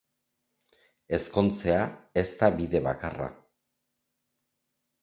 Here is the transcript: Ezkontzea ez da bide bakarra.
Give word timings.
Ezkontzea 1.17 1.83
ez 2.23 2.27
da 2.41 2.51
bide 2.59 2.85
bakarra. 2.89 3.31